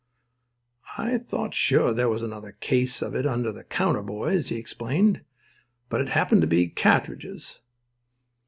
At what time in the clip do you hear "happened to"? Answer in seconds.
6.09-6.47